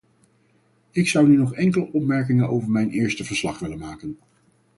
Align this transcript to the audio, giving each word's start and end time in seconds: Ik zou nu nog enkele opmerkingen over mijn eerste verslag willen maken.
Ik 0.91 1.07
zou 1.07 1.27
nu 1.27 1.37
nog 1.37 1.53
enkele 1.53 1.91
opmerkingen 1.93 2.49
over 2.49 2.69
mijn 2.69 2.89
eerste 2.91 3.23
verslag 3.23 3.59
willen 3.59 3.77
maken. 3.79 4.17